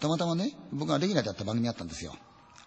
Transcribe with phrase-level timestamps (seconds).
[0.00, 2.14] たまたまね、僕がレギュラーでやった番組あったんですよ。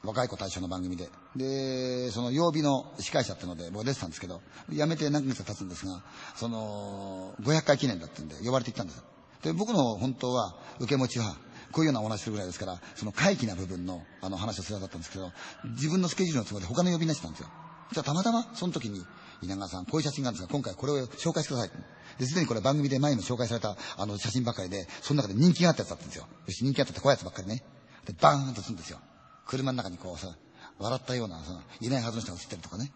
[0.04, 1.10] 若い子対象の番組で。
[1.36, 6.04] で、その曜日の司会者ってので僕出てたんですけど、辞めて何ヶ月か経つんですが、
[6.36, 9.04] その、500回記念だったんで呼ばれて行ったんです。
[9.42, 11.36] で、僕の本当は受け持ちは、
[11.72, 15.32] こういうようなお話するぐらいですから、その回帰な部分のあの話をするだったんですけど、
[15.76, 17.50] 自分のスケジュールの都合で他の呼びになってたんですよ。
[17.94, 19.04] じゃあたまたまその時に、
[19.42, 21.72] 稲川さん、こういう写真があるんですが、今回これを紹介してください。
[22.20, 26.28] で、すでにこれ番組で前にも紹介されたあの写真ばっかりで、その中で人気があったやつだったんですよ。
[26.46, 27.64] よし、人気あったって怖いやつばっかりね。
[28.06, 29.00] で、バーンとするんですよ。
[29.46, 30.36] 車の中にこうさ、
[30.80, 32.92] 笑ったような、その、いないはずの人が写ってるとかね。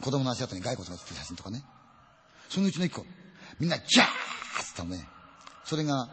[0.00, 1.64] 子供の足跡に骸骨が写ってる写真とかね。
[2.48, 3.04] そのうちの一個、
[3.58, 5.08] みんな、ギャーッつったのね。
[5.64, 6.08] それが、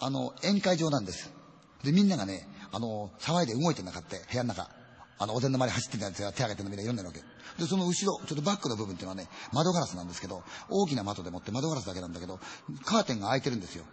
[0.00, 1.32] あの、宴会場なんです。
[1.82, 4.68] で、みんながね、あの、騒いで動いてなかった、部屋の中。
[5.24, 7.20] あの、お膳の周り走ってるやつが手挙げてるのみんな読んでるわけ。
[7.62, 12.38] で、その後ろ、ちょっとバックの部分っていうのはね、窓ガラスなんですけど、大きな窓でもって窓ガラスだけなんだけど、
[12.84, 13.84] カーテンが開いてるんですよ。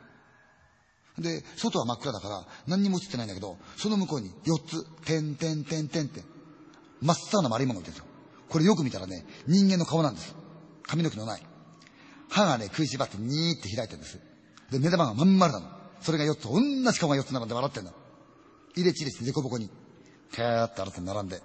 [1.18, 6.24] で、外は真っ暗だから、何にも映ってないんだけど、その向こうに4つ、点点点点って、
[7.02, 8.12] 真っ青な丸いものがいてるんですよ。
[8.50, 10.36] これよく見たらね、人間の顔なんです。
[10.84, 11.46] 髪の毛のない。
[12.30, 14.20] 歯がね、食いしばってニーって開いてるんです。
[14.72, 15.70] で、目玉がまん丸なの。
[16.02, 17.94] それが4つ、同じ顔が4つ並んで笑ってんの。
[18.76, 19.70] 入れちれしてデコボコに、
[20.32, 21.42] キャーって洗って並んで。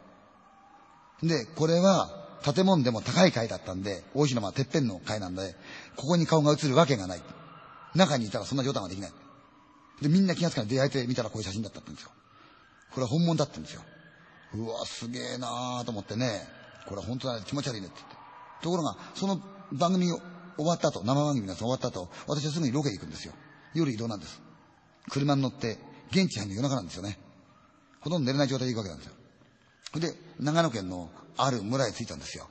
[1.23, 5.55] で、これは、建物でも高い階だったんで、大広間はてっぺんの階なんで、
[5.97, 7.23] ここに顔が映るわけがない。
[7.95, 9.13] 中にいたらそんな冗談ができない。
[10.01, 12.11] で、みんな気がつかない出会えて見たらこういう写真だったんですよ。
[12.93, 13.83] これは本物だったんですよ。
[14.55, 16.47] うわ、すげえなーと思ってね、
[16.87, 18.17] これは本当だね、気持ち悪いねって言って。
[18.63, 19.41] ところが、その
[19.73, 20.21] 番組終
[20.65, 23.33] わった後、生番組のやつ終わった後、私はすぐにロケ行くんですよ。
[23.75, 24.41] 夜移動なんです。
[25.11, 25.79] 車に乗って、
[26.11, 27.19] 現地入るの夜中なんですよね。
[28.07, 30.15] ほとんど寝れない状態で行くわけなんですよ。
[30.15, 32.47] で、長野県のある村へ着いたんですよ。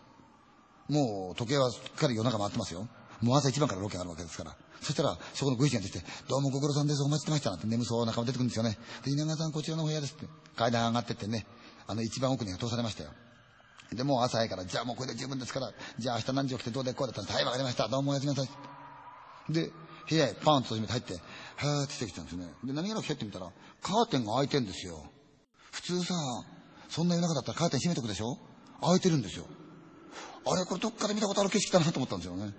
[0.90, 2.90] もう時計はすっかり夜中回ってますよ。
[3.22, 4.54] もう朝一番からロケがあるわけですから。
[4.82, 8.78] そしたら、そこのご主人が出てきて、どうもご苦労さんです、お待ちしてましたなんて眠そうな顔出てくるんですよね。
[9.06, 10.28] で、稲川さんこちらのお部屋ですって。
[10.58, 11.48] 階段上がってってね、
[11.88, 13.12] あの一番奥に通されましたよ。
[13.94, 17.34] で、もう朝早いから、じゃあもうこれで十分ですから、じゃあ明日何時起きてどうでこうだったんです。
[17.34, 17.88] はい、わかりました。
[17.88, 19.54] どうもおやすみなさい。
[19.54, 19.72] で、
[20.10, 22.52] 部屋へパンと閉めて入って、はーってしてきたんですね。
[22.66, 23.48] で、何気なく入ってみたら、
[23.82, 25.02] カーテンが開いてんですよ。
[25.76, 26.14] 普通さ、
[26.88, 28.38] そんな夜中だったらカーテン閉めとくでしょ？
[28.82, 29.46] 開いてるんですよ。
[30.48, 32.54] あれ、これどっかで見たことある景色だなと思ったんですよね。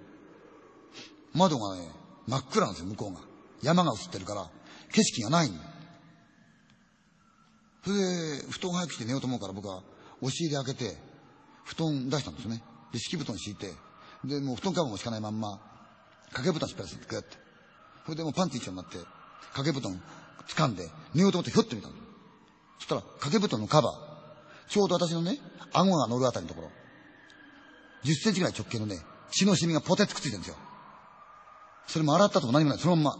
[1.32, 1.88] 窓がね、
[2.26, 3.20] 真っ暗なんですよ、向こうが。
[3.62, 4.50] 山が映ってるから、
[4.92, 5.58] 景色がないん
[7.84, 9.82] それで、布団早くして寝ようと思うから僕は、
[10.20, 10.98] 押し入れ開けて、
[11.64, 12.62] 布団出したんですね。
[12.92, 13.72] で、敷布団敷いて、
[14.24, 15.58] で、もう布団カバーも敷かないまんま、
[16.32, 17.38] 掛け布団引っ張りして、グーって。
[18.04, 18.98] それでもうパンツ一丁になって、
[19.54, 20.02] 掛け布団
[20.48, 21.94] 掴んで、寝ようと思ってひょってみたの。
[22.78, 25.38] そしたら、掛け布団のカバー、ちょうど私のね、
[25.72, 26.70] 顎が乗るあたりのところ、
[28.04, 28.98] 10センチぐらい直径のね、
[29.30, 30.56] 血のシミがポテッとくっついてるんですよ。
[31.86, 32.78] それも洗ったとも何もない。
[32.78, 33.16] そのまんま。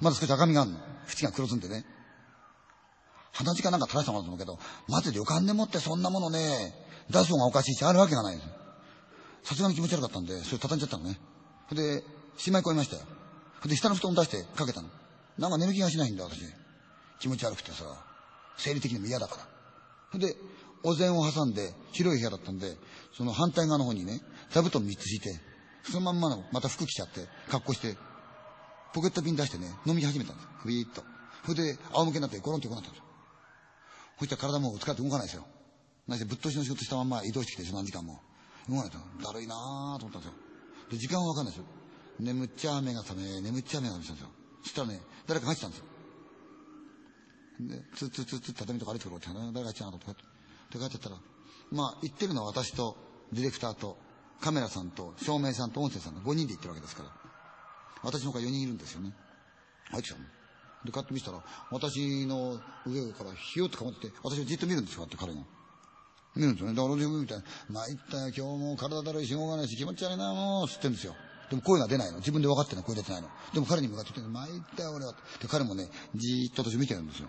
[0.00, 0.78] まだ少し赤みがあるの。
[1.08, 1.84] 縁が黒ずんでね。
[3.32, 6.72] 鼻血かなんか垂らしたのかと思うけど、まず旅館でもってそんなものね、
[7.10, 8.48] 出す方がおかしいし、あるわけがないです。
[9.42, 11.18] さすがに気持ち悪かったんで、それ畳んじゃったのね。
[11.68, 12.04] それで、
[12.36, 13.02] しまい込みましたよ。
[13.60, 14.88] それで下の布団出してかけたの。
[15.38, 16.40] なんか寝る気がしないんだ、私。
[17.18, 17.84] 気持ち悪くてさ、
[18.56, 19.48] 生理的にも嫌だから。
[20.12, 20.36] それで、
[20.82, 22.76] お膳を挟んで、広い部屋だったんで、
[23.16, 24.20] その反対側の方にね、
[24.50, 25.40] 座布団3つ敷いて、
[25.90, 27.96] そのまんまの、また服着ちゃって、格好して、
[28.92, 30.48] ポケットピン出してね、飲み始めたんです。
[30.62, 31.02] ふいーっと。
[31.46, 33.04] それで、仰向けになってゴロンって横になったんですよ。
[34.18, 35.46] そしたら体も疲れて動かないですよ。
[36.06, 38.20] 何せぶっ通しの仕事したまんま移動してきてでしょ、何時間も。
[38.68, 38.98] 動かないと。
[39.24, 40.32] だるいなぁと思ったんですよ。
[40.90, 41.66] で、時間はわかんないですよ。
[42.20, 44.28] 眠っちゃ目が覚め、眠っちゃ目が覚めたんですよ。
[44.62, 45.86] そしたらね、誰か入ってたんですよ。
[47.60, 50.22] で、つつつつ畳とか歩いてくるって、誰が入ってたなとって、
[50.72, 51.16] で、帰ってったら、
[51.70, 52.96] まあ、行ってるのは私と、
[53.32, 53.96] ディレクターと、
[54.40, 57.10] カメラさんと、照明さんと音声さんの5人で行ってるわけですから。
[58.02, 59.14] 私の他4人いるんですよね。
[59.90, 60.24] 入ってきたの。
[60.84, 65.40] で、買ってみたら、私の上からひよってかまってて、私をじっと見るんですよ、って彼が。
[66.36, 66.76] 見るんですよね。
[66.76, 71.14] だから自分みたいな、参ったよ、今日も体だるいし、動かないし、気持ち悪いな、もう、つってんですよ。
[71.48, 72.18] でも声が出ないの。
[72.18, 73.28] 自分で分かってない声出てないの。
[73.52, 75.14] でも彼に向かって言って、参ったよ、俺は。
[75.40, 77.28] で、彼もね、じーっと私見てるんですよ。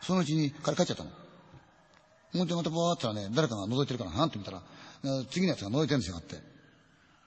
[0.00, 1.10] そのうちに彼帰っちゃったの。
[2.32, 4.62] ほんでまたバーってたらね、誰かが覗いてるから、なんて見たら、
[5.30, 6.36] 次のやつが覗いてるんですよ、あって。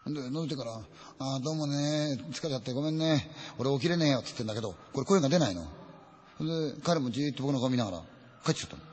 [0.05, 3.29] で、覗いてから、ああ、どうもね、疲れちゃってごめんね。
[3.57, 5.63] 俺起きれねえよって言ってんだけど、これ声が出ないの。
[6.39, 8.03] で、彼もじーっと僕の顔見ながら
[8.45, 8.83] 帰っちゃったの。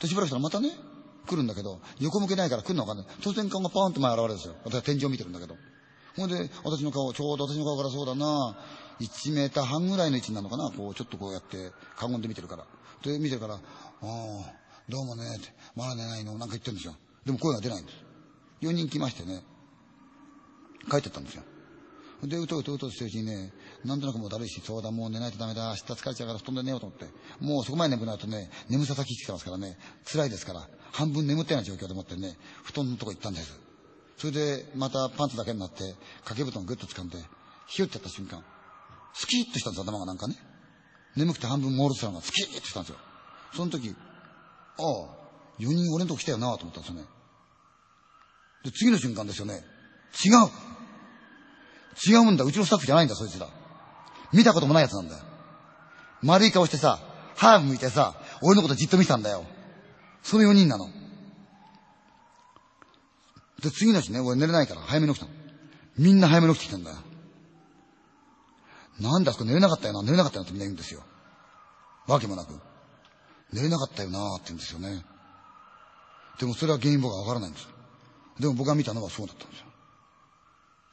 [0.00, 0.70] で、しばらくしたらまたね、
[1.26, 3.06] 来るんだけど、横向けないから来るのわかんない。
[3.20, 4.54] 突然顔がパーンと前現れるんですよ。
[4.64, 5.56] 私は天井見てるんだけど。
[6.16, 8.56] ほんで、私の顔、ちょうど私の顔からそうだな、
[9.00, 12.66] 1メーター半ぐらいの位置なのかな、こう、ちょっとこうやって、かごんで見てるから。
[13.02, 13.60] で、見てるから、ああ、
[14.88, 16.96] どうもね、って、まだ寝ないのなんか言ってるんですよ。
[17.24, 17.98] でも声が出ないんです。
[18.62, 19.42] 4人来ましてね、
[20.90, 21.42] 帰ってったんですよ。
[22.24, 23.52] で、うとうとうとしてるうちにね、
[23.84, 27.06] なんとなくもうだるいし、そうだ、もう寝ないとダメだ、明日疲れちゃうから布団で寝ようと思って、
[27.40, 33.61] もうそこまで眠くなるとね、眠さ先来てますからね、辛いですから、半分眠ったような状況でもってね、布団のとこ行ったんです。
[34.22, 35.82] それで、またパンツだけになって、
[36.22, 37.18] 掛け布団グッと掴んで、
[37.66, 38.44] ひよってやった瞬間、
[39.14, 40.36] スキーッとしたんです、頭がなんかね。
[41.16, 42.98] 眠くて半分モールスラがスキーッとしたんですよ。
[43.52, 43.92] その時、あ
[44.80, 47.08] あ、4人俺のとこ来たよなと思ったんですよね。
[48.64, 49.54] で、次の瞬間ですよね。
[50.24, 50.50] 違う
[52.08, 52.44] 違うんだ。
[52.44, 53.48] うちのスタッフじゃないんだ、そいつら。
[54.32, 55.24] 見たこともないやつなんだよ。
[56.22, 57.00] 丸い顔してさ、
[57.34, 59.44] 歯向いてさ、俺のことじっと見てたんだよ。
[60.22, 61.01] その4人なの。
[63.62, 65.32] で、次の日ね、俺寝れないから早めに起きたの。
[65.96, 66.96] みんな早めに起きてきたんだよ。
[69.00, 71.02] なんだ、そこ寝れなかったよな、寝れなかったよなってみんな言うんですよ。
[72.06, 72.58] わけもなく。
[73.52, 75.04] 寝れなかったよなって言うんですよね。
[76.38, 77.68] でもそれは原因僕はわからないんです。
[78.40, 79.66] でも僕が見たのはそうだったんですよ。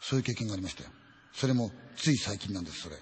[0.02, 0.90] そういう経験がありましたよ。
[1.34, 2.96] それもつい最近なんです、それ。